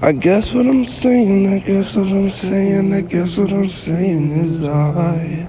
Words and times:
I 0.00 0.12
guess 0.12 0.54
what 0.54 0.66
I'm 0.66 0.86
saying, 0.86 1.48
I 1.52 1.58
guess 1.58 1.96
what 1.96 2.06
I'm 2.06 2.30
saying, 2.30 2.94
I 2.94 3.00
guess 3.00 3.36
what 3.36 3.50
I'm 3.50 3.66
saying 3.66 4.30
is 4.30 4.62
I, 4.62 5.48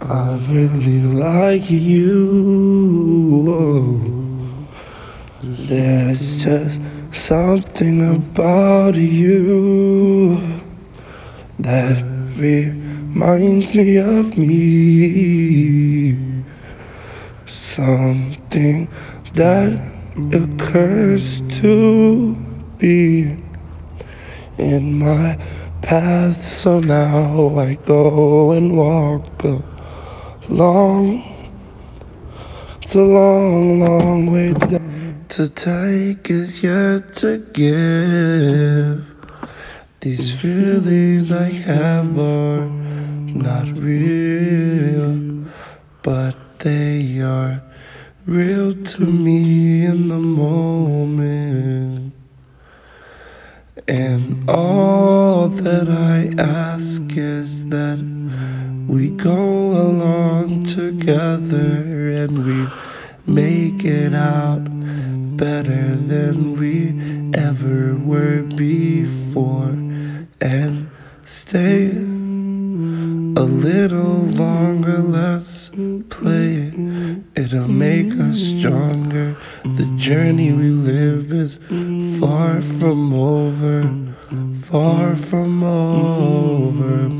I 0.00 0.36
really 0.48 1.02
like 1.02 1.70
you. 1.70 3.06
There's 5.42 6.42
just 6.42 6.80
something 7.12 8.14
about 8.14 8.94
you 8.94 10.38
that 11.58 12.02
reminds 12.38 13.74
me 13.74 13.98
of 13.98 14.38
me. 14.38 16.16
Something 17.44 18.88
that 19.34 19.78
occurs 20.32 21.42
to 21.60 22.34
be 22.78 23.36
in 24.58 24.98
my 24.98 25.38
path. 25.82 26.44
So 26.44 26.80
now 26.80 27.58
I 27.58 27.74
go 27.74 28.52
and 28.52 28.76
walk 28.76 29.44
along. 30.48 31.22
It's 32.82 32.94
a 32.94 33.02
long, 33.02 33.80
long 33.80 34.26
way 34.30 34.54
to 35.28 35.48
take 35.48 36.30
is 36.30 36.62
yet 36.62 37.14
to 37.14 37.38
give. 37.52 39.04
These 40.00 40.40
feelings 40.40 41.32
I 41.32 41.48
have 41.48 42.16
are 42.18 42.66
not 42.66 43.66
real, 43.72 45.46
but 46.02 46.36
they 46.60 47.20
are 47.20 47.60
real 48.24 48.72
to 48.84 49.02
me 49.04 49.84
in 49.84 50.08
the 50.08 50.18
moment. 50.18 52.12
And 53.88 54.48
all 54.48 55.48
that 55.48 55.88
I 55.88 56.25
ask 56.38 57.16
is 57.16 57.68
that 57.70 57.98
we 58.88 59.08
go 59.08 59.72
along 59.72 60.64
together 60.64 62.10
and 62.10 62.44
we 62.44 62.66
make 63.26 63.84
it 63.84 64.14
out 64.14 64.64
better 65.36 65.96
than 65.96 66.58
we 66.58 67.30
ever 67.34 67.94
were 67.94 68.42
before. 68.42 69.74
And 70.40 70.90
stay 71.24 72.15
a 73.36 73.42
little 73.42 74.22
longer. 74.42 74.96
Let's 74.96 75.68
play 76.08 76.54
it. 76.54 77.22
It'll 77.36 77.68
make 77.68 78.12
us 78.14 78.40
stronger. 78.40 79.36
The 79.62 79.84
journey 79.98 80.52
we 80.52 80.70
live 80.70 81.32
is 81.32 81.58
far 82.18 82.62
from 82.62 83.12
over, 83.12 83.92
far 84.62 85.14
from 85.16 85.62
over. 85.62 87.10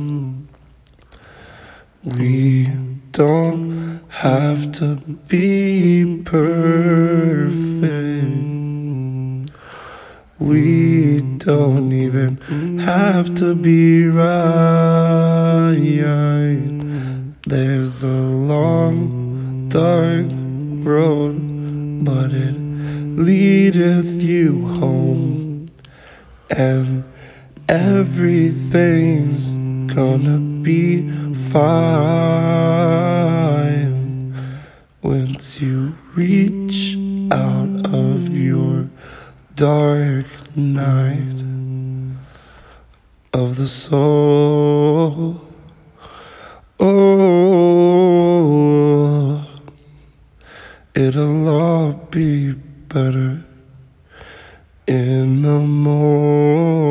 We 2.02 2.70
don't 3.12 4.00
have 4.08 4.72
to 4.72 4.96
be 5.28 6.22
perfect. 6.24 7.66
We 10.38 11.05
don't 11.46 11.92
even 11.92 12.36
have 12.78 13.32
to 13.36 13.54
be 13.54 14.04
right. 14.08 15.76
There's 17.46 18.02
a 18.02 18.08
long, 18.08 19.68
dark 19.68 20.26
road, 20.84 21.36
but 22.04 22.32
it 22.32 22.56
leadeth 23.16 24.20
you 24.20 24.66
home, 24.66 25.68
and 26.50 27.04
everything's 27.68 29.52
gonna 29.94 30.38
be 30.64 31.08
fine 31.52 32.26
once 35.00 35.60
you 35.60 35.94
reach 36.16 36.96
out 37.30 37.86
of 37.94 38.05
dark 39.56 40.26
night 40.54 41.42
of 43.32 43.56
the 43.56 43.66
soul. 43.66 45.40
Oh, 46.78 47.86
it'll 50.94 51.48
all 51.48 51.94
be 52.10 52.52
better 52.52 53.42
in 54.86 55.40
the 55.40 55.60
morning. 55.60 56.85